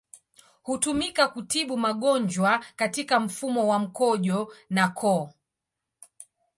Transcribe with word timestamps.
Hutumika 0.63 1.27
kutibu 1.27 1.77
magonjwa 1.77 2.65
katika 2.75 3.19
mfumo 3.19 3.67
wa 3.67 3.79
mkojo 3.79 4.53
na 4.69 4.89
koo. 4.89 5.29